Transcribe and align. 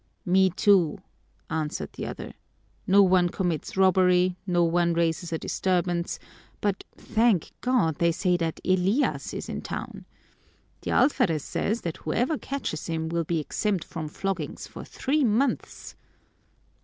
"Me, 0.25 0.49
too," 0.49 0.97
answered 1.51 1.93
the 1.93 2.07
other. 2.07 2.33
"No 2.87 3.03
one 3.03 3.29
commits 3.29 3.77
robbery, 3.77 4.35
no 4.47 4.63
one 4.63 4.93
raises 4.95 5.31
a 5.31 5.37
disturbance, 5.37 6.17
but, 6.59 6.83
thank 6.97 7.51
God, 7.61 7.97
they 7.99 8.11
say 8.11 8.35
that 8.37 8.59
Elias 8.65 9.31
is 9.31 9.47
in 9.47 9.61
town. 9.61 10.05
The 10.81 10.89
alferez 10.89 11.43
says 11.43 11.81
that 11.81 11.97
whoever 11.97 12.39
catches 12.39 12.87
him 12.87 13.09
will 13.09 13.25
be 13.25 13.37
exempt 13.39 13.83
from 13.83 14.07
floggings 14.07 14.65
for 14.65 14.83
three 14.83 15.23
months." 15.23 15.95